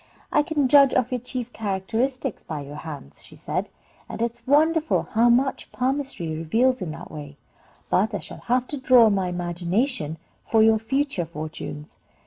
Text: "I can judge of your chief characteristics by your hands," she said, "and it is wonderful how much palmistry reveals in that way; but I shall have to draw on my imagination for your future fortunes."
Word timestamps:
"I 0.31 0.41
can 0.41 0.67
judge 0.67 0.95
of 0.95 1.11
your 1.11 1.19
chief 1.19 1.53
characteristics 1.53 2.41
by 2.41 2.61
your 2.61 2.77
hands," 2.77 3.23
she 3.23 3.35
said, 3.35 3.69
"and 4.09 4.19
it 4.19 4.31
is 4.31 4.47
wonderful 4.47 5.09
how 5.11 5.29
much 5.29 5.71
palmistry 5.71 6.27
reveals 6.35 6.81
in 6.81 6.89
that 6.89 7.11
way; 7.11 7.37
but 7.91 8.15
I 8.15 8.19
shall 8.19 8.39
have 8.47 8.65
to 8.69 8.81
draw 8.81 9.05
on 9.05 9.13
my 9.13 9.27
imagination 9.27 10.17
for 10.47 10.63
your 10.63 10.79
future 10.79 11.27
fortunes." 11.27 11.97